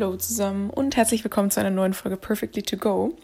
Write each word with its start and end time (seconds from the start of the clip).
Hallo 0.00 0.16
zusammen 0.16 0.70
und 0.70 0.96
herzlich 0.96 1.24
willkommen 1.24 1.50
zu 1.50 1.58
einer 1.58 1.70
neuen 1.70 1.92
Folge 1.92 2.16
Perfectly 2.16 2.62
to 2.62 2.76
Go. 2.76 3.16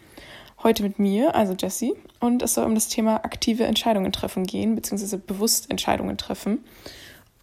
Heute 0.61 0.83
mit 0.83 0.99
mir, 0.99 1.33
also 1.33 1.53
Jessie, 1.53 1.93
und 2.19 2.41
es 2.41 2.55
soll 2.55 2.65
um 2.65 2.75
das 2.75 2.89
Thema 2.89 3.23
aktive 3.23 3.63
Entscheidungen 3.63 4.11
treffen 4.11 4.45
gehen, 4.45 4.75
beziehungsweise 4.75 5.17
bewusst 5.17 5.71
Entscheidungen 5.71 6.17
treffen. 6.17 6.65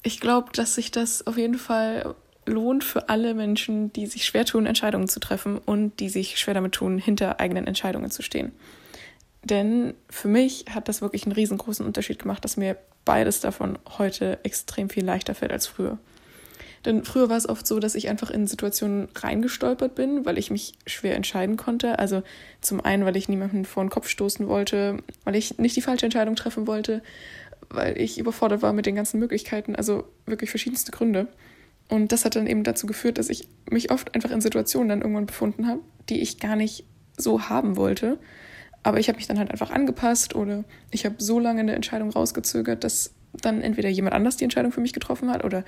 Ich 0.02 0.20
glaube, 0.20 0.50
dass 0.52 0.74
sich 0.74 0.90
das 0.90 1.26
auf 1.26 1.38
jeden 1.38 1.56
Fall 1.56 2.14
lohnt 2.44 2.84
für 2.84 3.08
alle 3.08 3.32
Menschen, 3.32 3.90
die 3.94 4.04
sich 4.04 4.26
schwer 4.26 4.44
tun, 4.44 4.66
Entscheidungen 4.66 5.08
zu 5.08 5.18
treffen 5.18 5.56
und 5.56 5.98
die 5.98 6.10
sich 6.10 6.38
schwer 6.38 6.52
damit 6.52 6.72
tun, 6.72 6.98
hinter 6.98 7.40
eigenen 7.40 7.66
Entscheidungen 7.66 8.10
zu 8.10 8.20
stehen. 8.20 8.52
Denn 9.44 9.94
für 10.10 10.28
mich 10.28 10.66
hat 10.68 10.88
das 10.88 11.00
wirklich 11.00 11.24
einen 11.24 11.32
riesengroßen 11.32 11.86
Unterschied 11.86 12.18
gemacht, 12.18 12.44
dass 12.44 12.58
mir 12.58 12.76
beides 13.06 13.40
davon 13.40 13.78
heute 13.96 14.40
extrem 14.44 14.90
viel 14.90 15.06
leichter 15.06 15.34
fällt 15.34 15.52
als 15.52 15.66
früher. 15.66 15.96
Denn 16.84 17.04
früher 17.04 17.28
war 17.28 17.36
es 17.36 17.48
oft 17.48 17.66
so, 17.66 17.78
dass 17.78 17.94
ich 17.94 18.08
einfach 18.08 18.30
in 18.30 18.46
Situationen 18.46 19.08
reingestolpert 19.14 19.94
bin, 19.94 20.24
weil 20.24 20.36
ich 20.36 20.50
mich 20.50 20.74
schwer 20.86 21.14
entscheiden 21.14 21.56
konnte. 21.56 21.98
Also 21.98 22.22
zum 22.60 22.80
einen, 22.80 23.04
weil 23.04 23.16
ich 23.16 23.28
niemanden 23.28 23.64
vor 23.64 23.84
den 23.84 23.90
Kopf 23.90 24.08
stoßen 24.08 24.48
wollte, 24.48 24.98
weil 25.24 25.36
ich 25.36 25.58
nicht 25.58 25.76
die 25.76 25.82
falsche 25.82 26.06
Entscheidung 26.06 26.34
treffen 26.34 26.66
wollte, 26.66 27.02
weil 27.68 27.98
ich 28.00 28.18
überfordert 28.18 28.62
war 28.62 28.72
mit 28.72 28.86
den 28.86 28.96
ganzen 28.96 29.20
Möglichkeiten. 29.20 29.76
Also 29.76 30.04
wirklich 30.26 30.50
verschiedenste 30.50 30.90
Gründe. 30.90 31.28
Und 31.88 32.10
das 32.10 32.24
hat 32.24 32.36
dann 32.36 32.46
eben 32.46 32.64
dazu 32.64 32.86
geführt, 32.86 33.18
dass 33.18 33.28
ich 33.28 33.46
mich 33.70 33.90
oft 33.90 34.14
einfach 34.14 34.30
in 34.30 34.40
Situationen 34.40 34.88
dann 34.88 35.00
irgendwann 35.02 35.26
befunden 35.26 35.68
habe, 35.68 35.80
die 36.08 36.20
ich 36.20 36.40
gar 36.40 36.56
nicht 36.56 36.84
so 37.16 37.48
haben 37.48 37.76
wollte. 37.76 38.18
Aber 38.82 38.98
ich 38.98 39.08
habe 39.08 39.16
mich 39.16 39.28
dann 39.28 39.38
halt 39.38 39.50
einfach 39.50 39.70
angepasst 39.70 40.34
oder 40.34 40.64
ich 40.90 41.04
habe 41.04 41.16
so 41.18 41.38
lange 41.38 41.60
eine 41.60 41.74
Entscheidung 41.74 42.10
rausgezögert, 42.10 42.82
dass 42.82 43.12
dann 43.32 43.62
entweder 43.62 43.88
jemand 43.88 44.14
anders 44.14 44.36
die 44.36 44.44
Entscheidung 44.44 44.72
für 44.72 44.80
mich 44.80 44.92
getroffen 44.92 45.30
hat 45.30 45.44
oder 45.44 45.64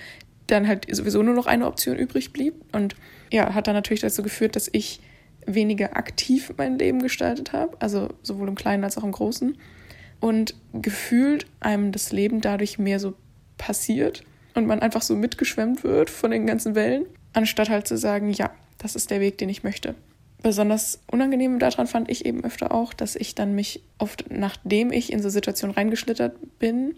dann 0.47 0.69
halt 0.69 0.87
sowieso 0.95 1.23
nur 1.23 1.35
noch 1.35 1.47
eine 1.47 1.67
Option 1.67 1.97
übrig 1.97 2.33
blieb. 2.33 2.55
Und 2.73 2.97
ja, 3.31 3.55
hat 3.55 3.67
dann 3.67 3.75
natürlich 3.75 4.01
dazu 4.01 4.23
geführt, 4.23 4.57
dass 4.57 4.69
ich 4.73 5.01
weniger 5.47 5.97
aktiv 5.97 6.53
mein 6.57 6.79
Leben 6.79 7.01
gestaltet 7.01 7.53
habe, 7.53 7.77
also 7.81 8.09
sowohl 8.23 8.49
im 8.49 8.55
Kleinen 8.55 8.85
als 8.85 8.97
auch 8.97 9.05
im 9.05 9.13
Großen. 9.13 9.57
Und 10.21 10.55
gefühlt 10.73 11.47
einem 11.61 11.93
das 11.93 12.13
Leben 12.13 12.41
dadurch 12.41 12.79
mehr 12.79 12.99
so 12.99 13.15
passiert 13.59 14.23
und 14.55 14.67
man 14.67 14.81
einfach 14.81 15.03
so 15.03 15.17
mitgeschwemmt 15.17 15.85
wird 15.85 16.11
von 16.11 16.31
den 16.31 16.47
ganzen 16.47 16.75
Wellen, 16.75 17.07
anstatt 17.33 17.69
halt 17.69 17.87
zu 17.87 17.99
sagen, 17.99 18.31
ja, 18.31 18.51
das 18.79 18.97
ist 18.97 19.11
der 19.11 19.21
Weg, 19.21 19.39
den 19.39 19.49
ich 19.49 19.65
möchte. 19.65 19.95
Besonders 20.43 21.01
unangenehm 21.11 21.59
daran 21.59 21.87
fand 21.87 22.11
ich 22.11 22.27
eben 22.27 22.45
öfter 22.45 22.73
auch, 22.73 22.93
dass 22.93 23.17
ich 23.17 23.35
dann 23.35 23.55
mich 23.55 23.83
oft, 23.99 24.27
nachdem 24.31 24.93
ich 24.93 25.13
in 25.13 25.23
so 25.23 25.31
Situationen 25.31 25.75
reingeschlittert 25.75 26.37
bin, 26.59 26.97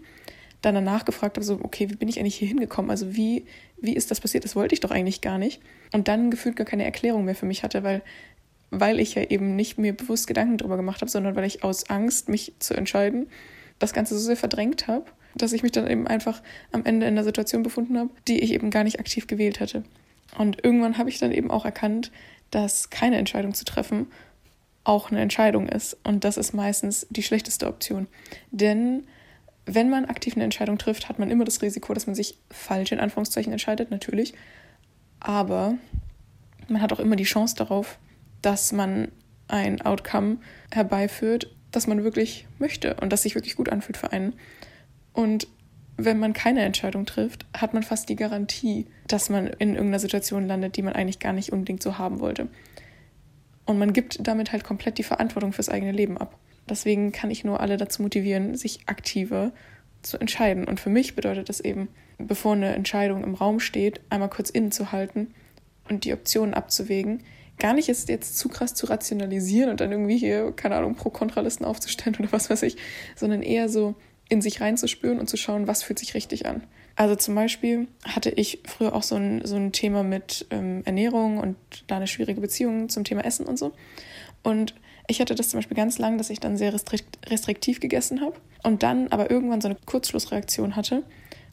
dann 0.61 0.75
danach 0.75 1.05
gefragt 1.05 1.37
habe, 1.37 1.45
so, 1.45 1.59
okay, 1.61 1.89
wie 1.89 1.95
bin 1.95 2.09
ich 2.09 2.19
eigentlich 2.19 2.35
hier 2.35 2.47
hingekommen? 2.47 2.91
Also 2.91 3.15
wie, 3.15 3.45
wie 3.79 3.95
ist 3.95 4.11
das 4.11 4.21
passiert? 4.21 4.43
Das 4.43 4.55
wollte 4.55 4.73
ich 4.73 4.79
doch 4.79 4.91
eigentlich 4.91 5.21
gar 5.21 5.37
nicht. 5.37 5.61
Und 5.93 6.07
dann 6.07 6.31
gefühlt 6.31 6.55
gar 6.55 6.65
keine 6.65 6.83
Erklärung 6.83 7.25
mehr 7.25 7.35
für 7.35 7.45
mich 7.45 7.63
hatte, 7.63 7.83
weil, 7.83 8.01
weil 8.71 8.99
ich 8.99 9.15
ja 9.15 9.23
eben 9.23 9.55
nicht 9.55 9.77
mir 9.77 9.95
bewusst 9.95 10.27
Gedanken 10.27 10.57
darüber 10.57 10.77
gemacht 10.77 11.01
habe, 11.01 11.11
sondern 11.11 11.35
weil 11.35 11.45
ich 11.45 11.63
aus 11.63 11.89
Angst, 11.89 12.29
mich 12.29 12.53
zu 12.59 12.73
entscheiden, 12.73 13.27
das 13.79 13.93
Ganze 13.93 14.17
so 14.17 14.25
sehr 14.25 14.37
verdrängt 14.37 14.87
habe, 14.87 15.05
dass 15.35 15.53
ich 15.53 15.61
mich 15.61 15.71
dann 15.71 15.87
eben 15.87 16.07
einfach 16.07 16.41
am 16.71 16.85
Ende 16.85 17.05
in 17.05 17.13
einer 17.13 17.23
Situation 17.23 17.61
befunden 17.61 17.97
habe, 17.97 18.09
die 18.27 18.39
ich 18.39 18.51
eben 18.51 18.71
gar 18.71 18.83
nicht 18.83 18.99
aktiv 18.99 19.27
gewählt 19.27 19.59
hatte. 19.59 19.83
Und 20.37 20.63
irgendwann 20.63 20.97
habe 20.97 21.09
ich 21.09 21.19
dann 21.19 21.31
eben 21.31 21.51
auch 21.51 21.65
erkannt, 21.65 22.11
dass 22.49 22.89
keine 22.89 23.17
Entscheidung 23.17 23.53
zu 23.53 23.65
treffen 23.65 24.07
auch 24.83 25.11
eine 25.11 25.19
Entscheidung 25.19 25.67
ist. 25.67 25.97
Und 26.03 26.23
das 26.23 26.37
ist 26.37 26.53
meistens 26.53 27.05
die 27.09 27.23
schlechteste 27.23 27.67
Option. 27.67 28.07
Denn 28.51 29.03
wenn 29.67 29.89
man 29.89 30.05
aktiv 30.05 30.35
eine 30.35 30.45
Entscheidung 30.45 30.77
trifft, 30.77 31.09
hat 31.09 31.19
man 31.19 31.29
immer 31.29 31.43
das 31.43 31.61
Risiko, 31.61 31.93
dass 31.93 32.07
man 32.07 32.15
sich 32.15 32.37
falsch 32.49 32.91
in 32.91 32.99
Anführungszeichen 32.99 33.51
entscheidet, 33.51 33.91
natürlich. 33.91 34.33
Aber 35.19 35.75
man 36.69 36.81
hat 36.81 36.93
auch 36.93 36.99
immer 36.99 37.17
die 37.17 37.25
Chance 37.25 37.55
darauf, 37.55 37.99
dass 38.41 38.71
man 38.71 39.09
ein 39.49 39.81
Outcome 39.81 40.37
herbeiführt, 40.71 41.53
das 41.71 41.85
man 41.85 42.03
wirklich 42.03 42.47
möchte 42.59 42.95
und 42.95 43.11
das 43.11 43.23
sich 43.23 43.35
wirklich 43.35 43.55
gut 43.55 43.69
anfühlt 43.69 43.97
für 43.97 44.11
einen. 44.13 44.33
Und 45.13 45.47
wenn 45.97 46.19
man 46.19 46.33
keine 46.33 46.61
Entscheidung 46.61 47.05
trifft, 47.05 47.45
hat 47.55 47.73
man 47.73 47.83
fast 47.83 48.07
die 48.07 48.15
Garantie, 48.15 48.85
dass 49.07 49.29
man 49.29 49.47
in 49.47 49.69
irgendeiner 49.69 49.99
Situation 49.99 50.47
landet, 50.47 50.77
die 50.77 50.81
man 50.81 50.93
eigentlich 50.93 51.19
gar 51.19 51.33
nicht 51.33 51.51
unbedingt 51.51 51.83
so 51.83 51.97
haben 51.97 52.19
wollte. 52.19 52.47
Und 53.65 53.79
man 53.79 53.91
gibt 53.91 54.25
damit 54.25 54.53
halt 54.53 54.63
komplett 54.63 54.97
die 54.97 55.03
Verantwortung 55.03 55.51
fürs 55.51 55.69
eigene 55.69 55.91
Leben 55.91 56.17
ab. 56.17 56.37
Deswegen 56.69 57.11
kann 57.11 57.31
ich 57.31 57.43
nur 57.43 57.59
alle 57.59 57.77
dazu 57.77 58.01
motivieren, 58.01 58.55
sich 58.55 58.81
aktiver 58.87 59.51
zu 60.01 60.17
entscheiden. 60.17 60.65
Und 60.65 60.79
für 60.79 60.89
mich 60.89 61.15
bedeutet 61.15 61.49
das 61.49 61.59
eben, 61.59 61.89
bevor 62.17 62.53
eine 62.53 62.73
Entscheidung 62.73 63.23
im 63.23 63.35
Raum 63.35 63.59
steht, 63.59 64.01
einmal 64.09 64.29
kurz 64.29 64.49
innezuhalten 64.49 65.33
und 65.89 66.05
die 66.05 66.13
Optionen 66.13 66.53
abzuwägen. 66.53 67.23
Gar 67.59 67.73
nicht 67.73 67.89
ist 67.89 68.09
jetzt 68.09 68.37
zu 68.37 68.49
krass 68.49 68.73
zu 68.75 68.85
rationalisieren 68.85 69.69
und 69.69 69.81
dann 69.81 69.91
irgendwie 69.91 70.17
hier, 70.17 70.51
keine 70.51 70.75
Ahnung, 70.75 70.95
Pro-Kontralisten 70.95 71.65
aufzustellen 71.65 72.15
oder 72.19 72.31
was 72.31 72.49
weiß 72.49 72.63
ich, 72.63 72.77
sondern 73.15 73.41
eher 73.41 73.69
so 73.69 73.95
in 74.29 74.41
sich 74.41 74.61
reinzuspüren 74.61 75.19
und 75.19 75.29
zu 75.29 75.37
schauen, 75.37 75.67
was 75.67 75.83
fühlt 75.83 75.99
sich 75.99 76.13
richtig 76.13 76.45
an. 76.45 76.63
Also 76.95 77.15
zum 77.15 77.35
Beispiel 77.35 77.87
hatte 78.03 78.31
ich 78.31 78.59
früher 78.65 78.93
auch 78.93 79.03
so 79.03 79.15
ein, 79.15 79.45
so 79.45 79.55
ein 79.55 79.71
Thema 79.71 80.03
mit 80.03 80.47
ähm, 80.49 80.81
Ernährung 80.83 81.37
und 81.37 81.55
da 81.85 81.97
eine 81.97 82.07
schwierige 82.07 82.41
Beziehung 82.41 82.89
zum 82.89 83.03
Thema 83.03 83.23
Essen 83.23 83.45
und 83.45 83.57
so. 83.57 83.71
Und 84.43 84.73
ich 85.07 85.21
hatte 85.21 85.35
das 85.35 85.49
zum 85.49 85.59
Beispiel 85.59 85.77
ganz 85.77 85.97
lang, 85.97 86.17
dass 86.17 86.29
ich 86.29 86.39
dann 86.39 86.57
sehr 86.57 86.73
restrikt, 86.73 87.17
restriktiv 87.29 87.79
gegessen 87.79 88.21
habe 88.21 88.35
und 88.63 88.83
dann 88.83 89.07
aber 89.07 89.31
irgendwann 89.31 89.61
so 89.61 89.69
eine 89.69 89.77
Kurzschlussreaktion 89.85 90.75
hatte, 90.75 91.03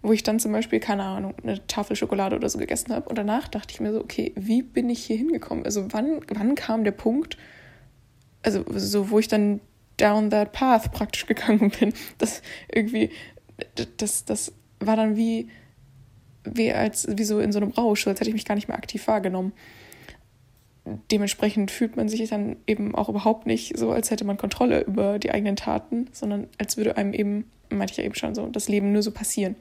wo 0.03 0.13
ich 0.13 0.25
dann 0.25 0.41
zum 0.41 0.53
Beispiel, 0.53 0.81
keine 0.81 1.05
Ahnung, 1.05 1.35
eine 1.43 1.65
Tafel 1.67 1.97
Schokolade 1.97 2.37
oder 2.37 2.49
so 2.49 2.59
gegessen 2.59 2.93
habe. 2.93 3.09
Und 3.09 3.17
danach 3.17 3.49
dachte 3.49 3.73
ich 3.73 3.81
mir 3.81 3.93
so, 3.93 4.01
okay, 4.01 4.33
wie 4.37 4.63
bin 4.63 4.91
ich 4.91 5.05
hier 5.05 5.17
hingekommen? 5.17 5.65
Also 5.65 5.87
wann, 5.93 6.21
wann 6.29 6.57
kam 6.57 6.85
der 6.85 6.91
Punkt, 6.91 7.39
also 8.43 8.65
so, 8.75 9.11
wo 9.11 9.19
ich 9.19 9.29
dann 9.29 9.61
down 9.97 10.31
that 10.31 10.53
path 10.53 10.93
praktisch 10.93 11.27
gegangen 11.27 11.71
bin. 11.79 11.95
Das 12.19 12.43
irgendwie, 12.73 13.11
das, 13.97 14.25
das 14.25 14.53
war 14.81 14.97
dann 14.97 15.17
wie, 15.17 15.49
wie 16.45 16.73
als, 16.73 17.07
wie 17.17 17.25
so 17.25 17.39
in 17.39 17.53
so 17.53 17.61
einem 17.61 17.71
Rausch, 17.71 18.07
als 18.09 18.19
hätte 18.19 18.31
ich 18.31 18.35
mich 18.35 18.45
gar 18.45 18.57
nicht 18.57 18.69
mehr 18.69 18.77
aktiv 18.77 19.07
wahrgenommen 19.07 19.53
dementsprechend 21.11 21.71
fühlt 21.71 21.97
man 21.97 22.09
sich 22.09 22.29
dann 22.29 22.57
eben 22.67 22.95
auch 22.95 23.09
überhaupt 23.09 23.47
nicht 23.47 23.77
so, 23.79 23.91
als 23.91 24.11
hätte 24.11 24.25
man 24.25 24.37
Kontrolle 24.37 24.83
über 24.83 25.19
die 25.19 25.31
eigenen 25.31 25.57
Taten, 25.57 26.09
sondern 26.13 26.49
als 26.59 26.77
würde 26.77 26.97
einem 26.97 27.15
eben, 27.15 27.51
meinte 27.71 27.93
ich 27.93 27.99
ja 27.99 28.05
eben 28.05 28.15
schon 28.15 28.35
so, 28.35 28.47
das 28.47 28.69
Leben 28.69 28.93
nur 28.93 29.03
so 29.03 29.11
passieren. 29.11 29.57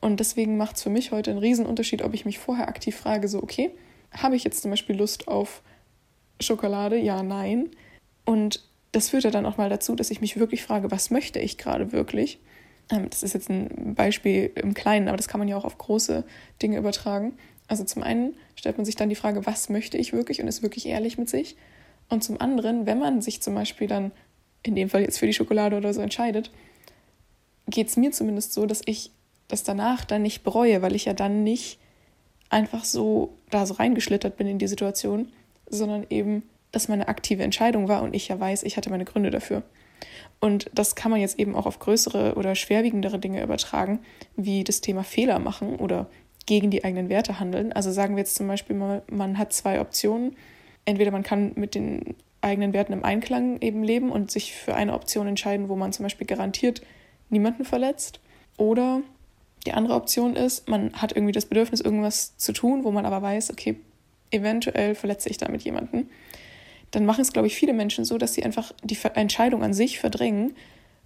Und 0.00 0.20
deswegen 0.20 0.56
macht 0.56 0.76
es 0.76 0.82
für 0.82 0.90
mich 0.90 1.12
heute 1.12 1.30
einen 1.30 1.40
Riesenunterschied, 1.40 2.02
ob 2.02 2.14
ich 2.14 2.24
mich 2.24 2.38
vorher 2.38 2.68
aktiv 2.68 2.96
frage, 2.96 3.28
so, 3.28 3.42
okay, 3.42 3.70
habe 4.12 4.36
ich 4.36 4.44
jetzt 4.44 4.62
zum 4.62 4.70
Beispiel 4.70 4.96
Lust 4.96 5.28
auf 5.28 5.62
Schokolade? 6.40 6.96
Ja, 6.96 7.22
nein. 7.22 7.70
Und 8.24 8.62
das 8.92 9.10
führt 9.10 9.24
ja 9.24 9.30
dann 9.30 9.46
auch 9.46 9.56
mal 9.56 9.68
dazu, 9.70 9.94
dass 9.94 10.10
ich 10.10 10.20
mich 10.20 10.38
wirklich 10.38 10.62
frage, 10.62 10.90
was 10.90 11.10
möchte 11.10 11.38
ich 11.38 11.58
gerade 11.58 11.92
wirklich? 11.92 12.40
Ähm, 12.90 13.08
das 13.08 13.22
ist 13.22 13.34
jetzt 13.34 13.50
ein 13.50 13.94
Beispiel 13.94 14.50
im 14.56 14.74
Kleinen, 14.74 15.08
aber 15.08 15.16
das 15.16 15.28
kann 15.28 15.38
man 15.38 15.48
ja 15.48 15.56
auch 15.56 15.64
auf 15.64 15.78
große 15.78 16.24
Dinge 16.62 16.78
übertragen. 16.78 17.34
Also 17.70 17.84
zum 17.84 18.02
einen 18.02 18.34
stellt 18.56 18.78
man 18.78 18.84
sich 18.84 18.96
dann 18.96 19.10
die 19.10 19.14
Frage, 19.14 19.46
was 19.46 19.68
möchte 19.68 19.96
ich 19.96 20.12
wirklich 20.12 20.42
und 20.42 20.48
ist 20.48 20.60
wirklich 20.60 20.86
ehrlich 20.86 21.18
mit 21.18 21.30
sich. 21.30 21.54
Und 22.08 22.24
zum 22.24 22.40
anderen, 22.40 22.84
wenn 22.84 22.98
man 22.98 23.22
sich 23.22 23.42
zum 23.42 23.54
Beispiel 23.54 23.86
dann, 23.86 24.10
in 24.64 24.74
dem 24.74 24.88
Fall 24.88 25.02
jetzt 25.02 25.20
für 25.20 25.26
die 25.26 25.32
Schokolade 25.32 25.76
oder 25.76 25.94
so 25.94 26.00
entscheidet, 26.00 26.50
geht 27.68 27.86
es 27.86 27.96
mir 27.96 28.10
zumindest 28.10 28.54
so, 28.54 28.66
dass 28.66 28.82
ich 28.86 29.12
das 29.46 29.62
danach 29.62 30.04
dann 30.04 30.22
nicht 30.22 30.42
bereue, 30.42 30.82
weil 30.82 30.96
ich 30.96 31.04
ja 31.04 31.12
dann 31.12 31.44
nicht 31.44 31.78
einfach 32.48 32.84
so 32.84 33.36
da 33.50 33.64
so 33.66 33.74
reingeschlittert 33.74 34.36
bin 34.36 34.48
in 34.48 34.58
die 34.58 34.66
Situation, 34.66 35.28
sondern 35.68 36.04
eben, 36.10 36.42
dass 36.72 36.88
meine 36.88 37.06
aktive 37.06 37.44
Entscheidung 37.44 37.86
war 37.86 38.02
und 38.02 38.16
ich 38.16 38.26
ja 38.26 38.40
weiß, 38.40 38.64
ich 38.64 38.76
hatte 38.76 38.90
meine 38.90 39.04
Gründe 39.04 39.30
dafür. 39.30 39.62
Und 40.40 40.68
das 40.74 40.96
kann 40.96 41.12
man 41.12 41.20
jetzt 41.20 41.38
eben 41.38 41.54
auch 41.54 41.66
auf 41.66 41.78
größere 41.78 42.34
oder 42.34 42.56
schwerwiegendere 42.56 43.20
Dinge 43.20 43.44
übertragen, 43.44 44.00
wie 44.34 44.64
das 44.64 44.80
Thema 44.80 45.04
Fehler 45.04 45.38
machen 45.38 45.76
oder 45.76 46.10
gegen 46.46 46.70
die 46.70 46.84
eigenen 46.84 47.08
Werte 47.08 47.40
handeln. 47.40 47.72
Also 47.72 47.92
sagen 47.92 48.16
wir 48.16 48.22
jetzt 48.22 48.34
zum 48.34 48.48
Beispiel 48.48 48.76
mal, 48.76 49.02
man 49.10 49.38
hat 49.38 49.52
zwei 49.52 49.80
Optionen. 49.80 50.36
Entweder 50.84 51.10
man 51.10 51.22
kann 51.22 51.52
mit 51.54 51.74
den 51.74 52.14
eigenen 52.40 52.72
Werten 52.72 52.92
im 52.92 53.04
Einklang 53.04 53.60
eben 53.60 53.82
leben 53.82 54.10
und 54.10 54.30
sich 54.30 54.54
für 54.54 54.74
eine 54.74 54.94
Option 54.94 55.26
entscheiden, 55.26 55.68
wo 55.68 55.76
man 55.76 55.92
zum 55.92 56.04
Beispiel 56.04 56.26
garantiert 56.26 56.82
niemanden 57.28 57.64
verletzt. 57.64 58.20
Oder 58.56 59.02
die 59.66 59.72
andere 59.72 59.94
Option 59.94 60.36
ist, 60.36 60.68
man 60.68 60.92
hat 60.94 61.12
irgendwie 61.12 61.32
das 61.32 61.46
Bedürfnis, 61.46 61.80
irgendwas 61.80 62.36
zu 62.36 62.52
tun, 62.52 62.84
wo 62.84 62.90
man 62.90 63.04
aber 63.04 63.20
weiß, 63.22 63.50
okay, 63.50 63.76
eventuell 64.30 64.94
verletze 64.94 65.28
ich 65.28 65.38
damit 65.38 65.62
jemanden. 65.62 66.08
Dann 66.90 67.04
machen 67.04 67.20
es, 67.20 67.32
glaube 67.32 67.46
ich, 67.46 67.54
viele 67.54 67.72
Menschen 67.72 68.04
so, 68.04 68.18
dass 68.18 68.34
sie 68.34 68.44
einfach 68.44 68.72
die 68.82 68.98
Entscheidung 69.14 69.62
an 69.62 69.74
sich 69.74 70.00
verdrängen 70.00 70.54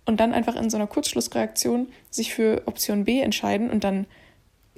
und 0.07 0.21
dann 0.21 0.33
einfach 0.33 0.57
in 0.57 0.71
so 0.71 0.77
einer 0.77 0.87
Kurzschlussreaktion 0.87 1.89
sich 2.11 2.33
für 2.33 2.63
Option 2.67 3.05
B 3.05 3.21
entscheiden 3.21 3.71
und 3.71 3.85
dann 3.85 4.07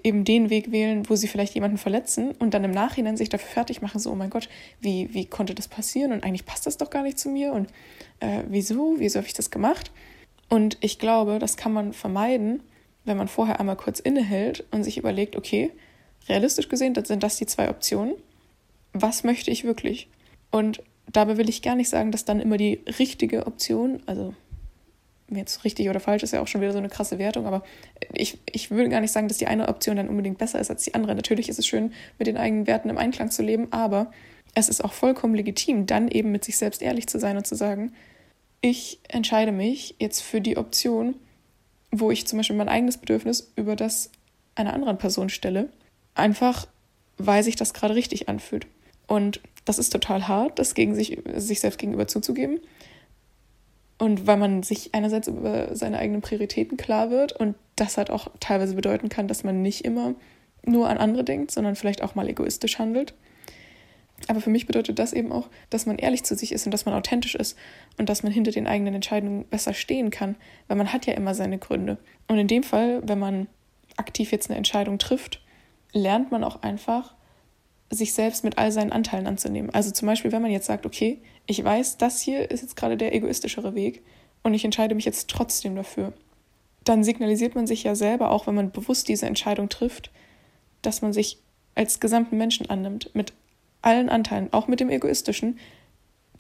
eben 0.07 0.25
den 0.25 0.51
Weg 0.51 0.71
wählen, 0.71 1.09
wo 1.09 1.17
sie 1.17 1.27
vielleicht 1.27 1.55
jemanden 1.55 1.79
verletzen 1.79 2.31
und 2.39 2.55
dann 2.55 2.63
im 2.63 2.71
Nachhinein 2.71 3.17
sich 3.17 3.29
dafür 3.29 3.49
fertig 3.49 3.83
machen, 3.83 3.99
so, 3.99 4.13
oh 4.13 4.15
mein 4.15 4.31
Gott, 4.31 4.49
wie, 4.81 5.13
wie 5.13 5.27
konnte 5.27 5.53
das 5.53 5.67
passieren 5.67 6.13
und 6.13 6.23
eigentlich 6.23 6.47
passt 6.47 6.65
das 6.65 6.77
doch 6.77 6.91
gar 6.91 7.03
nicht 7.03 7.19
zu 7.19 7.29
mir 7.29 7.53
und 7.53 7.69
äh, 8.21 8.45
wieso, 8.49 8.95
wieso 8.99 9.19
habe 9.19 9.27
ich 9.27 9.35
das 9.35 9.51
gemacht? 9.51 9.91
Und 10.49 10.79
ich 10.81 11.01
glaube, 11.01 11.41
das 11.41 11.57
kann 11.57 11.73
man 11.73 11.93
vermeiden, 11.93 12.63
wenn 13.05 13.17
man 13.17 13.27
vorher 13.27 13.59
einmal 13.59 13.77
kurz 13.77 13.99
innehält 13.99 14.65
und 14.71 14.85
sich 14.85 14.97
überlegt, 14.97 15.35
okay, 15.35 15.73
realistisch 16.29 16.69
gesehen, 16.69 16.95
sind 17.05 17.25
das 17.25 17.37
die 17.37 17.47
zwei 17.47 17.69
Optionen. 17.69 18.15
was 18.93 19.25
möchte 19.25 19.51
ich 19.51 19.65
wirklich? 19.65 20.09
Und 20.53 20.85
dabei 21.11 21.37
will 21.37 21.49
ich 21.49 21.63
gar 21.63 21.75
nicht 21.75 21.89
sagen, 21.89 22.13
dass 22.13 22.25
dann 22.25 22.39
immer 22.39 22.59
die 22.59 22.81
richtige 22.99 23.47
Option, 23.49 24.03
also 24.07 24.35
jetzt 25.29 25.65
richtig 25.65 25.89
oder 25.89 26.01
falsch 26.01 26.23
ist 26.23 26.33
ja 26.33 26.41
auch 26.41 26.47
schon 26.47 26.61
wieder 26.61 26.73
so 26.73 26.79
eine 26.79 26.89
krasse 26.89 27.19
Wertung, 27.19 27.47
aber 27.47 27.65
ich, 28.13 28.39
ich 28.51 28.71
würde 28.71 28.89
gar 28.89 29.01
nicht 29.01 29.13
sagen, 29.13 29.29
dass 29.29 29.39
die 29.39 29.47
eine 29.47 29.69
Option 29.69 29.97
dann 29.97 30.09
unbedingt 30.09 30.39
besser 30.39 30.61
ist 30.61 30.71
als 30.71 30.85
die 30.85 30.95
andere. 30.95 31.15
Natürlich 31.15 31.49
ist 31.49 31.59
es 31.59 31.67
schön, 31.67 31.93
mit 32.19 32.29
den 32.29 32.37
eigenen 32.37 32.67
Werten 32.67 32.89
im 32.89 32.99
Einklang 32.99 33.31
zu 33.31 33.43
leben, 33.43 33.69
aber 33.73 34.13
es 34.55 34.69
ist 34.69 34.85
auch 34.85 34.93
vollkommen 34.93 35.35
legitim, 35.35 35.87
dann 35.87 36.09
eben 36.09 36.33
mit 36.33 36.45
sich 36.45 36.57
selbst 36.57 36.81
ehrlich 36.81 37.09
zu 37.09 37.19
sein 37.19 37.37
und 37.37 37.47
zu 37.47 37.57
sagen, 37.57 37.93
ich 38.61 39.01
entscheide 39.09 39.53
mich 39.53 39.97
jetzt 39.99 40.21
für 40.21 40.41
die 40.41 40.57
Option, 40.57 41.15
wo 41.91 42.11
ich 42.11 42.27
zum 42.27 42.39
Beispiel 42.39 42.57
mein 42.57 42.69
eigenes 42.69 42.99
Bedürfnis 42.99 43.53
über 43.57 43.77
das 43.77 44.11
einer 44.55 44.75
anderen 44.75 44.99
Person 44.99 45.29
stelle, 45.29 45.69
einfach 46.15 46.67
weil 47.19 47.43
sich 47.43 47.57
das 47.57 47.75
gerade 47.75 47.95
richtig 47.95 48.29
anfühlt. 48.29 48.67
Und 49.07 49.41
das 49.65 49.79
ist 49.79 49.91
total 49.91 50.29
hart, 50.29 50.59
das 50.59 50.75
gegen 50.75 50.95
sich, 50.95 51.19
sich 51.37 51.61
selbst 51.61 51.79
gegenüber 51.79 52.09
zuzugeben. 52.09 52.61
Und 53.99 54.27
weil 54.27 54.37
man 54.37 54.63
sich 54.63 54.95
einerseits 54.95 55.29
über 55.29 55.75
seine 55.75 55.99
eigenen 55.99 56.21
Prioritäten 56.21 56.77
klar 56.77 57.11
wird 57.11 57.33
und 57.33 57.55
das 57.77 57.97
halt 57.97 58.11
auch 58.11 58.29
teilweise 58.41 58.75
bedeuten 58.75 59.09
kann, 59.09 59.29
dass 59.29 59.43
man 59.43 59.63
nicht 59.63 59.85
immer 59.85 60.15
nur 60.65 60.89
an 60.89 60.99
andere 60.99 61.25
denkt, 61.25 61.51
sondern 61.51 61.77
vielleicht 61.77 62.03
auch 62.03 62.15
mal 62.15 62.29
egoistisch 62.29 62.79
handelt. 62.79 63.15
Aber 64.29 64.41
für 64.41 64.51
mich 64.51 64.67
bedeutet 64.67 64.99
das 64.99 65.13
eben 65.13 65.31
auch, 65.33 65.49
dass 65.71 65.87
man 65.87 65.99
ehrlich 65.99 66.25
zu 66.25 66.35
sich 66.35 66.53
ist 66.53 66.67
und 66.67 66.73
dass 66.73 66.87
man 66.87 66.95
authentisch 66.95 67.35
ist 67.35 67.57
und 67.99 68.09
dass 68.09 68.23
man 68.23 68.33
hinter 68.33 68.51
den 68.51 68.67
eigenen 68.67 68.95
Entscheidungen 68.95 69.45
besser 69.45 69.75
stehen 69.75 70.11
kann, 70.11 70.37
weil 70.69 70.77
man 70.77 70.93
hat 70.93 71.07
ja 71.07 71.15
immer 71.15 71.35
seine 71.35 71.59
Gründe. 71.59 71.99
Und 72.27 72.39
in 72.39 72.49
dem 72.49 72.63
Fall, 72.63 73.03
wenn 73.07 73.19
man 73.19 73.47
aktiv 73.97 74.33
jetzt 74.33 74.51
eine 74.51 74.57
Entscheidung 74.57 74.99
trifft, 74.99 75.43
lernt 75.93 76.31
man 76.31 76.45
auch 76.45 76.63
einfach, 76.63 77.15
sich 77.91 78.15
selbst 78.15 78.45
mit 78.45 78.59
all 78.59 78.73
seinen 78.73 78.93
Anteilen 78.93 79.27
anzunehmen. 79.27 79.71
Also 79.71 79.91
zum 79.91 80.07
Beispiel, 80.07 80.33
wenn 80.33 80.43
man 80.43 80.51
jetzt 80.51 80.67
sagt, 80.67 80.87
okay, 80.87 81.21
ich 81.47 81.63
weiß, 81.63 81.99
das 81.99 82.21
hier 82.21 82.51
ist 82.51 82.63
jetzt 82.63 82.77
gerade 82.77 82.97
der 82.97 83.15
egoistischere 83.15 83.75
Weg 83.75 84.03
und 84.43 84.55
ich 84.55 84.65
entscheide 84.65 84.95
mich 84.95 85.05
jetzt 85.05 85.29
trotzdem 85.29 85.77
dafür, 85.77 86.13
dann 86.85 87.05
signalisiert 87.05 87.55
man 87.55 87.67
sich 87.67 87.85
ja 87.85 87.95
selber, 87.95 88.31
auch 88.31 88.47
wenn 88.47 88.55
man 88.55 88.71
bewusst 88.71 89.09
diese 89.09 89.27
Entscheidung 89.27 89.69
trifft, 89.69 90.11
dass 90.83 91.03
man 91.03 91.13
sich 91.13 91.39
als 91.75 92.01
gesamten 92.01 92.37
Menschen 92.37 92.69
annimmt, 92.71 93.11
mit 93.15 93.33
allen 93.83 94.09
Anteilen, 94.09 94.53
auch 94.53 94.67
mit 94.67 94.81
dem 94.81 94.91
egoistischen, 94.91 95.59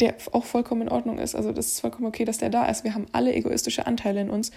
der 0.01 0.15
auch 0.33 0.45
vollkommen 0.45 0.83
in 0.83 0.89
Ordnung 0.89 1.19
ist. 1.19 1.35
Also 1.35 1.53
das 1.53 1.67
ist 1.67 1.81
vollkommen 1.81 2.07
okay, 2.07 2.25
dass 2.25 2.39
der 2.39 2.51
da 2.51 2.67
ist. 2.67 2.85
Wir 2.85 2.95
haben 2.95 3.07
alle 3.13 3.35
egoistische 3.35 3.87
Anteile 3.87 4.21
in 4.21 4.31
uns. 4.31 4.51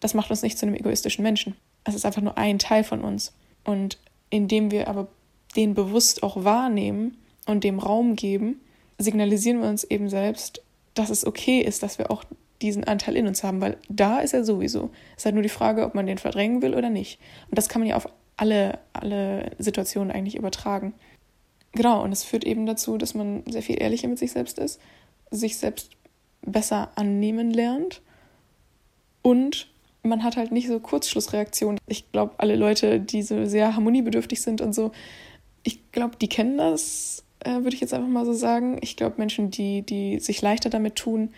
Das 0.00 0.14
macht 0.14 0.30
uns 0.30 0.42
nicht 0.42 0.58
zu 0.58 0.66
einem 0.66 0.74
egoistischen 0.74 1.22
Menschen. 1.22 1.56
Es 1.84 1.94
ist 1.94 2.04
einfach 2.04 2.22
nur 2.22 2.36
ein 2.36 2.58
Teil 2.58 2.84
von 2.84 3.02
uns. 3.02 3.32
Und 3.64 3.98
indem 4.30 4.70
wir 4.70 4.88
aber 4.88 5.08
den 5.56 5.74
bewusst 5.74 6.22
auch 6.22 6.44
wahrnehmen 6.44 7.16
und 7.46 7.64
dem 7.64 7.78
Raum 7.78 8.16
geben, 8.16 8.60
signalisieren 8.98 9.60
wir 9.60 9.68
uns 9.68 9.84
eben 9.84 10.08
selbst, 10.08 10.62
dass 10.94 11.10
es 11.10 11.26
okay 11.26 11.60
ist, 11.60 11.82
dass 11.82 11.98
wir 11.98 12.10
auch 12.10 12.24
diesen 12.62 12.84
Anteil 12.84 13.16
in 13.16 13.26
uns 13.26 13.42
haben, 13.42 13.60
weil 13.60 13.76
da 13.88 14.20
ist 14.20 14.32
er 14.32 14.44
sowieso. 14.44 14.90
Es 15.12 15.18
ist 15.18 15.24
halt 15.26 15.34
nur 15.34 15.42
die 15.42 15.48
Frage, 15.48 15.84
ob 15.84 15.94
man 15.94 16.06
den 16.06 16.18
verdrängen 16.18 16.62
will 16.62 16.74
oder 16.74 16.90
nicht. 16.90 17.18
Und 17.50 17.58
das 17.58 17.68
kann 17.68 17.80
man 17.80 17.88
ja 17.88 17.96
auf 17.96 18.08
alle, 18.36 18.78
alle 18.92 19.50
Situationen 19.58 20.10
eigentlich 20.10 20.36
übertragen. 20.36 20.94
Genau, 21.72 22.02
und 22.02 22.12
es 22.12 22.24
führt 22.24 22.44
eben 22.44 22.66
dazu, 22.66 22.96
dass 22.96 23.14
man 23.14 23.42
sehr 23.48 23.62
viel 23.62 23.80
ehrlicher 23.80 24.08
mit 24.08 24.18
sich 24.18 24.32
selbst 24.32 24.58
ist, 24.58 24.80
sich 25.30 25.56
selbst 25.56 25.90
besser 26.42 26.92
annehmen 26.94 27.50
lernt 27.50 28.00
und 29.22 29.68
man 30.02 30.22
hat 30.22 30.36
halt 30.36 30.52
nicht 30.52 30.68
so 30.68 30.78
Kurzschlussreaktionen. 30.78 31.78
Ich 31.86 32.12
glaube, 32.12 32.34
alle 32.36 32.56
Leute, 32.56 33.00
die 33.00 33.22
so 33.22 33.46
sehr 33.46 33.74
harmoniebedürftig 33.74 34.42
sind 34.42 34.60
und 34.60 34.74
so, 34.74 34.92
ich 35.64 35.90
glaube, 35.90 36.16
die 36.16 36.28
kennen 36.28 36.58
das, 36.58 37.24
äh, 37.40 37.54
würde 37.54 37.74
ich 37.74 37.80
jetzt 37.80 37.92
einfach 37.92 38.08
mal 38.08 38.24
so 38.24 38.32
sagen. 38.32 38.78
Ich 38.82 38.96
glaube, 38.96 39.16
Menschen, 39.18 39.50
die, 39.50 39.82
die 39.82 40.20
sich 40.20 40.40
leichter 40.40 40.70
damit 40.70 40.96
tun, 40.96 41.30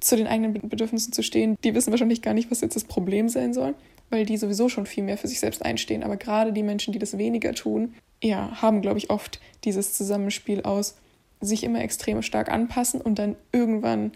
zu 0.00 0.16
den 0.16 0.26
eigenen 0.26 0.52
Bedürfnissen 0.52 1.12
zu 1.12 1.22
stehen, 1.22 1.56
die 1.64 1.74
wissen 1.74 1.90
wahrscheinlich 1.90 2.22
gar 2.22 2.34
nicht, 2.34 2.50
was 2.50 2.60
jetzt 2.60 2.76
das 2.76 2.84
Problem 2.84 3.28
sein 3.28 3.54
soll, 3.54 3.74
weil 4.10 4.26
die 4.26 4.36
sowieso 4.36 4.68
schon 4.68 4.86
viel 4.86 5.04
mehr 5.04 5.18
für 5.18 5.28
sich 5.28 5.40
selbst 5.40 5.64
einstehen. 5.64 6.02
Aber 6.02 6.16
gerade 6.16 6.52
die 6.52 6.62
Menschen, 6.62 6.92
die 6.92 6.98
das 6.98 7.18
weniger 7.18 7.54
tun, 7.54 7.94
ja, 8.22 8.60
haben, 8.62 8.82
glaube 8.82 8.98
ich, 8.98 9.10
oft 9.10 9.40
dieses 9.64 9.94
Zusammenspiel 9.94 10.62
aus 10.62 10.96
sich 11.40 11.64
immer 11.64 11.82
extrem 11.82 12.22
stark 12.22 12.50
anpassen 12.50 13.00
und 13.00 13.18
dann 13.18 13.36
irgendwann 13.52 14.12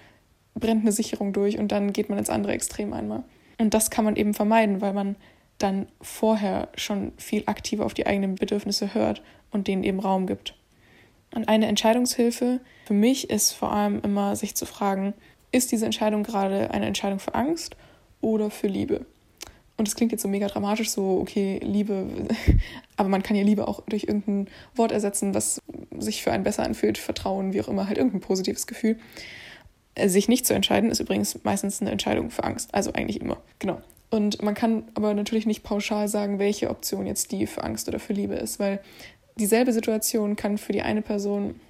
brennt 0.55 0.83
eine 0.83 0.93
Sicherung 0.93 1.33
durch 1.33 1.59
und 1.59 1.73
dann 1.73 1.93
geht 1.93 2.09
man 2.09 2.19
ins 2.19 2.31
andere 2.31 2.53
Extrem 2.53 2.93
einmal. 2.93 3.25
Und 3.59 3.75
das 3.75 3.91
kann 3.91 4.05
man 4.05 4.17
eben 4.17 4.35
vermeiden, 4.35 4.81
weil 4.81 4.93
man 4.93 5.17
dann 5.59 5.87
vorher 6.01 6.69
schon 6.77 7.13
viel 7.17 7.45
aktiver 7.47 7.87
auf 7.87 7.95
die 7.95 8.07
eigenen 8.07 8.35
Bedürfnisse 8.35 8.95
hört 8.95 9.23
und 9.51 9.69
denen 9.69 9.85
eben 9.85 10.01
Raum 10.01 10.27
gibt. 10.27 10.55
Und 11.35 11.49
eine 11.49 11.67
Entscheidungshilfe 11.67 12.61
für 12.87 12.95
mich 12.95 13.31
ist 13.31 13.53
vor 13.53 13.73
allem 13.73 14.01
immer, 14.03 14.37
sich 14.37 14.55
zu 14.55 14.67
fragen, 14.67 15.15
ist 15.53 15.73
diese 15.73 15.87
Entscheidung 15.87 16.23
gerade 16.23 16.71
eine 16.71 16.87
Entscheidung 16.87 17.19
für 17.19 17.35
Angst 17.35 17.77
oder 18.21 18.51
für 18.51 18.69
Liebe? 18.69 19.07
Und 19.77 19.87
das 19.87 19.95
klingt 19.95 20.13
jetzt 20.13 20.23
so 20.23 20.29
mega 20.29 20.47
dramatisch, 20.47 20.91
so, 20.91 21.19
okay, 21.21 21.61
Liebe, 21.63 22.07
aber 22.97 23.09
man 23.09 23.23
kann 23.23 23.37
ja 23.37 23.43
Liebe 23.43 23.69
auch 23.69 23.83
durch 23.87 24.05
irgendein 24.05 24.49
Wort 24.75 24.93
ersetzen, 24.93 25.35
was 25.35 25.61
sich 25.99 26.23
für 26.23 26.33
einen 26.33 26.45
besser 26.45 26.63
anfühlt, 26.63 26.97
Vertrauen, 26.97 27.53
wie 27.53 27.61
auch 27.61 27.69
immer, 27.69 27.87
halt 27.87 27.99
irgendein 27.99 28.21
positives 28.21 28.67
Gefühl. 28.67 28.99
Sich 30.07 30.29
nicht 30.29 30.47
zu 30.47 30.55
entscheiden, 30.55 30.91
ist 30.91 31.01
übrigens 31.01 31.39
meistens 31.43 31.81
eine 31.81 31.91
Entscheidung 31.91 32.31
für 32.31 32.45
Angst, 32.45 32.75
also 32.75 32.93
eigentlich 32.93 33.21
immer. 33.21 33.39
Genau. 33.59 33.81
Und 34.11 34.43
man 34.43 34.55
kann 34.55 34.85
aber 34.95 35.15
natürlich 35.15 35.47
nicht 35.47 35.63
pauschal 35.63 36.09
sagen, 36.09 36.39
welche 36.39 36.71
Option 36.71 37.07
jetzt 37.07 37.33
die 37.33 37.47
für 37.47 37.65
Angst 37.65 37.89
oder 37.89 37.99
für 37.99 38.13
Liebe 38.13 38.35
ist, 38.35 38.59
weil 38.59 38.81
dieselbe 39.39 39.73
Situation 39.73 40.37
kann 40.37 40.59
für 40.59 40.73
die 40.73 40.83
eine 40.83 41.03
Person 41.03 41.61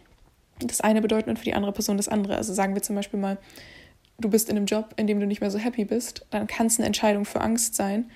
das 0.61 0.81
eine 0.81 1.03
bedeuten 1.03 1.31
und 1.31 1.38
für 1.38 1.44
die 1.44 1.55
andere 1.55 1.73
Person 1.73 1.97
das 1.97 2.09
andere. 2.09 2.37
Also 2.37 2.55
sagen 2.55 2.75
wir 2.75 2.83
zum 2.83 2.97
Beispiel 2.97 3.21
mal, 3.21 3.38
du 4.19 4.31
bist 4.31 4.49
in 4.49 4.56
einem 4.56 4.67
Job, 4.67 4.94
in 4.97 5.06
dem 5.06 5.21
du 5.21 5.27
nicht 5.27 5.41
mehr 5.41 5.50
so 5.50 5.59
happy 5.59 5.85
bist, 5.85 6.25
dann 6.31 6.47
kann 6.47 6.67
es 6.67 6.79
eine 6.79 6.87
Entscheidung 6.87 7.25
für 7.25 7.41
Angst 7.41 7.75
sein, 7.75 8.11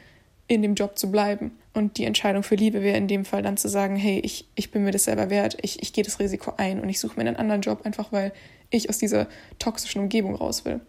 in 0.47 0.63
dem 0.63 0.75
Job 0.75 0.99
zu 0.99 1.11
bleiben. 1.11 1.53
Und 1.75 1.99
die 1.99 2.05
Entscheidung 2.05 2.43
für 2.43 2.55
Liebe 2.55 2.83
wäre 2.83 2.97
in 2.97 3.09
dem 3.09 3.25
Fall 3.25 3.43
dann 3.43 3.57
zu 3.57 3.69
sagen, 3.69 3.97
hey, 3.97 4.21
ich, 4.21 4.49
ich 4.55 4.71
bin 4.71 4.85
mir 4.85 4.91
das 4.91 5.05
selber 5.05 5.31
wert, 5.31 5.57
ich, 5.63 5.83
ich 5.83 5.93
gehe 5.93 6.03
das 6.03 6.19
Risiko 6.19 6.55
ein 6.57 6.81
und 6.81 6.89
ich 6.89 6.99
suche 6.99 7.17
mir 7.17 7.27
einen 7.27 7.37
anderen 7.37 7.61
Job, 7.61 7.83
einfach 7.85 8.11
weil 8.13 8.33
ich 8.71 8.89
aus 8.89 8.99
dieser 8.99 9.29
toxischen 9.59 10.01
Umgebung 10.01 10.35
raus 10.35 10.65
will. 10.65 10.81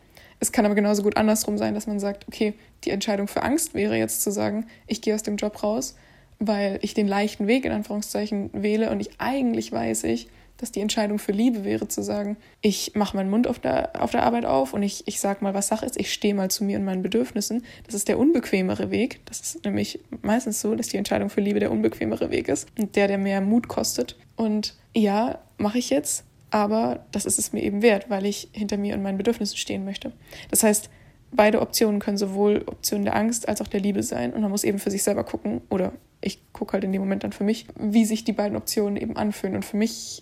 Es 0.41 0.51
kann 0.51 0.65
aber 0.65 0.73
genauso 0.73 1.03
gut 1.03 1.17
andersrum 1.17 1.59
sein, 1.59 1.75
dass 1.75 1.85
man 1.85 1.99
sagt, 1.99 2.27
okay, 2.27 2.55
die 2.83 2.89
Entscheidung 2.89 3.27
für 3.27 3.43
Angst 3.43 3.75
wäre 3.75 3.95
jetzt 3.95 4.23
zu 4.23 4.31
sagen, 4.31 4.65
ich 4.87 5.01
gehe 5.01 5.13
aus 5.13 5.21
dem 5.21 5.37
Job 5.37 5.61
raus, 5.61 5.95
weil 6.39 6.79
ich 6.81 6.95
den 6.95 7.07
leichten 7.07 7.45
Weg 7.45 7.63
in 7.63 7.71
Anführungszeichen 7.71 8.49
wähle 8.51 8.89
und 8.89 8.99
ich 8.99 9.11
eigentlich 9.19 9.71
weiß 9.71 10.03
ich, 10.05 10.29
dass 10.57 10.71
die 10.71 10.81
Entscheidung 10.81 11.19
für 11.19 11.31
Liebe 11.31 11.63
wäre 11.63 11.87
zu 11.87 12.03
sagen, 12.03 12.37
ich 12.61 12.93
mache 12.95 13.15
meinen 13.15 13.29
Mund 13.29 13.47
auf 13.47 13.59
der, 13.59 14.01
auf 14.01 14.11
der 14.11 14.23
Arbeit 14.23 14.45
auf 14.45 14.73
und 14.73 14.81
ich, 14.81 15.07
ich 15.07 15.19
sage 15.19 15.43
mal, 15.43 15.53
was 15.53 15.67
Sache 15.67 15.85
ist, 15.85 15.99
ich 15.99 16.11
stehe 16.11 16.33
mal 16.33 16.49
zu 16.49 16.63
mir 16.63 16.77
und 16.77 16.85
meinen 16.85 17.03
Bedürfnissen. 17.03 17.63
Das 17.85 17.93
ist 17.93 18.07
der 18.07 18.19
unbequemere 18.19 18.89
Weg. 18.91 19.21
Das 19.25 19.41
ist 19.41 19.63
nämlich 19.63 19.99
meistens 20.21 20.61
so, 20.61 20.75
dass 20.75 20.87
die 20.87 20.97
Entscheidung 20.97 21.29
für 21.29 21.41
Liebe 21.41 21.59
der 21.59 21.71
unbequemere 21.71 22.31
Weg 22.31 22.47
ist 22.47 22.67
und 22.79 22.95
der, 22.95 23.07
der 23.07 23.17
mehr 23.17 23.41
Mut 23.41 23.67
kostet. 23.67 24.17
Und 24.35 24.75
ja, 24.95 25.39
mache 25.57 25.77
ich 25.77 25.89
jetzt, 25.89 26.25
aber 26.51 27.05
das 27.11 27.25
ist 27.25 27.39
es 27.39 27.53
mir 27.53 27.63
eben 27.63 27.81
wert, 27.81 28.09
weil 28.09 28.25
ich 28.25 28.49
hinter 28.51 28.77
mir 28.77 28.93
und 28.93 29.01
meinen 29.01 29.17
Bedürfnissen 29.17 29.57
stehen 29.57 29.85
möchte. 29.85 30.11
Das 30.49 30.63
heißt, 30.63 30.89
beide 31.31 31.61
Optionen 31.61 31.99
können 31.99 32.17
sowohl 32.17 32.63
Optionen 32.67 33.05
der 33.05 33.15
Angst 33.15 33.47
als 33.47 33.61
auch 33.61 33.67
der 33.67 33.79
Liebe 33.79 34.03
sein. 34.03 34.33
Und 34.33 34.41
man 34.41 34.51
muss 34.51 34.65
eben 34.65 34.77
für 34.77 34.91
sich 34.91 35.01
selber 35.01 35.23
gucken 35.23 35.61
oder 35.69 35.93
ich 36.19 36.39
gucke 36.53 36.73
halt 36.73 36.83
in 36.83 36.91
dem 36.91 37.01
Moment 37.01 37.23
dann 37.23 37.31
für 37.31 37.45
mich, 37.45 37.65
wie 37.79 38.05
sich 38.05 38.23
die 38.23 38.33
beiden 38.33 38.57
Optionen 38.57 38.97
eben 38.97 39.15
anfühlen. 39.15 39.55
Und 39.55 39.65
für 39.65 39.77
mich, 39.77 40.21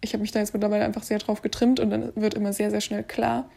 ich 0.00 0.12
habe 0.12 0.22
mich 0.22 0.30
da 0.30 0.38
jetzt 0.38 0.54
mittlerweile 0.54 0.84
einfach 0.84 1.02
sehr 1.02 1.18
drauf 1.18 1.42
getrimmt 1.42 1.80
und 1.80 1.90
dann 1.90 2.12
wird 2.14 2.34
immer 2.34 2.52
sehr, 2.52 2.70
sehr 2.70 2.80
schnell 2.80 3.02
klar, 3.02 3.50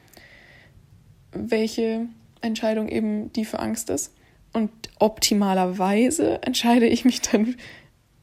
welche 1.32 2.08
Entscheidung 2.42 2.90
eben 2.90 3.32
die 3.34 3.46
für 3.46 3.60
Angst 3.60 3.90
ist. 3.90 4.14
Und 4.54 4.72
optimalerweise 4.98 6.42
entscheide 6.42 6.88
ich 6.88 7.06
mich 7.06 7.22
dann 7.22 7.56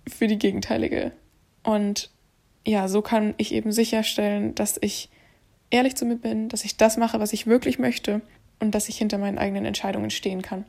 für 0.09 0.27
die 0.27 0.39
gegenteilige. 0.39 1.13
Und 1.63 2.11
ja, 2.67 2.89
so 2.89 3.03
kann 3.03 3.35
ich 3.37 3.53
eben 3.53 3.73
sicherstellen, 3.73 4.55
dass 4.55 4.79
ich 4.81 5.11
ehrlich 5.71 5.97
zu 5.97 6.07
mir 6.07 6.17
bin, 6.17 6.49
dass 6.49 6.65
ich 6.65 6.77
das 6.77 6.97
mache, 6.97 7.21
was 7.21 7.33
ich 7.33 7.47
wirklich 7.47 7.79
möchte 7.79 8.21
und 8.61 8.75
dass 8.75 8.89
ich 8.89 8.97
hinter 8.97 9.19
meinen 9.19 9.39
eigenen 9.39 9.65
Entscheidungen 9.65 10.11
stehen 10.11 10.43
kann. 10.43 10.65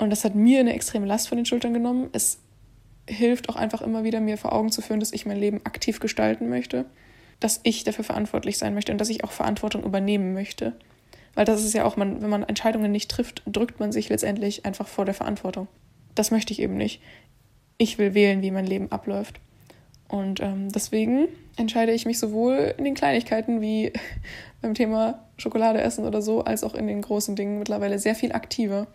Und 0.00 0.10
das 0.10 0.24
hat 0.24 0.34
mir 0.34 0.60
eine 0.60 0.74
extreme 0.74 1.06
Last 1.06 1.28
von 1.28 1.36
den 1.36 1.46
Schultern 1.46 1.74
genommen. 1.74 2.08
Es 2.12 2.40
hilft 3.08 3.48
auch 3.48 3.56
einfach 3.56 3.82
immer 3.82 4.04
wieder, 4.04 4.20
mir 4.20 4.38
vor 4.38 4.52
Augen 4.52 4.70
zu 4.70 4.82
führen, 4.82 5.00
dass 5.00 5.12
ich 5.12 5.26
mein 5.26 5.38
Leben 5.38 5.64
aktiv 5.64 6.00
gestalten 6.00 6.48
möchte, 6.48 6.86
dass 7.38 7.60
ich 7.62 7.84
dafür 7.84 8.04
verantwortlich 8.04 8.58
sein 8.58 8.74
möchte 8.74 8.92
und 8.92 8.98
dass 8.98 9.08
ich 9.08 9.24
auch 9.24 9.32
Verantwortung 9.32 9.84
übernehmen 9.84 10.32
möchte. 10.34 10.74
Weil 11.34 11.44
das 11.44 11.64
ist 11.64 11.74
ja 11.74 11.84
auch, 11.84 11.96
man, 11.96 12.22
wenn 12.22 12.30
man 12.30 12.42
Entscheidungen 12.42 12.90
nicht 12.90 13.10
trifft, 13.10 13.42
drückt 13.46 13.78
man 13.78 13.92
sich 13.92 14.08
letztendlich 14.08 14.66
einfach 14.66 14.88
vor 14.88 15.04
der 15.04 15.14
Verantwortung. 15.14 15.68
Das 16.14 16.30
möchte 16.30 16.52
ich 16.52 16.60
eben 16.60 16.76
nicht. 16.76 17.00
Ich 17.78 17.98
will 17.98 18.14
wählen, 18.14 18.42
wie 18.42 18.50
mein 18.50 18.66
Leben 18.66 18.90
abläuft. 18.90 19.40
Und 20.10 20.40
ähm, 20.40 20.72
deswegen 20.72 21.28
entscheide 21.56 21.92
ich 21.92 22.04
mich 22.04 22.18
sowohl 22.18 22.74
in 22.76 22.84
den 22.84 22.94
Kleinigkeiten 22.94 23.60
wie 23.60 23.92
beim 24.60 24.74
Thema 24.74 25.24
Schokolade 25.36 25.80
essen 25.80 26.04
oder 26.04 26.20
so, 26.20 26.42
als 26.42 26.64
auch 26.64 26.74
in 26.74 26.88
den 26.88 27.00
großen 27.00 27.36
Dingen 27.36 27.58
mittlerweile 27.58 27.98
sehr 27.98 28.16
viel 28.16 28.32
aktiver. 28.32 28.88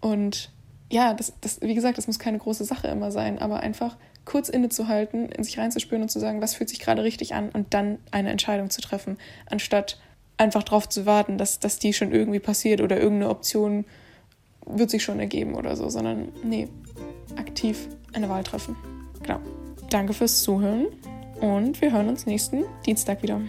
Und 0.00 0.50
ja, 0.90 1.14
das, 1.14 1.32
das, 1.40 1.60
wie 1.62 1.74
gesagt, 1.74 1.96
das 1.96 2.06
muss 2.06 2.18
keine 2.18 2.38
große 2.38 2.64
Sache 2.64 2.88
immer 2.88 3.10
sein, 3.10 3.38
aber 3.38 3.60
einfach 3.60 3.96
kurz 4.26 4.50
innezuhalten, 4.50 5.30
in 5.30 5.42
sich 5.42 5.58
reinzuspüren 5.58 6.02
und 6.02 6.10
zu 6.10 6.20
sagen, 6.20 6.42
was 6.42 6.54
fühlt 6.54 6.68
sich 6.68 6.80
gerade 6.80 7.02
richtig 7.02 7.34
an 7.34 7.48
und 7.48 7.72
dann 7.72 7.98
eine 8.10 8.30
Entscheidung 8.30 8.68
zu 8.68 8.82
treffen, 8.82 9.16
anstatt 9.46 9.98
einfach 10.36 10.62
darauf 10.62 10.86
zu 10.86 11.06
warten, 11.06 11.38
dass, 11.38 11.60
dass 11.60 11.78
die 11.78 11.94
schon 11.94 12.12
irgendwie 12.12 12.40
passiert 12.40 12.82
oder 12.82 12.98
irgendeine 12.98 13.30
Option 13.30 13.86
wird 14.66 14.90
sich 14.90 15.02
schon 15.02 15.18
ergeben 15.18 15.54
oder 15.54 15.76
so, 15.76 15.88
sondern 15.88 16.28
nee, 16.44 16.68
aktiv 17.36 17.88
eine 18.12 18.28
Wahl 18.28 18.44
treffen. 18.44 18.76
Danke 19.90 20.12
fürs 20.12 20.42
Zuhören 20.42 20.86
und 21.40 21.80
wir 21.80 21.92
hören 21.92 22.08
uns 22.08 22.26
nächsten 22.26 22.64
Dienstag 22.84 23.22
wieder. 23.22 23.40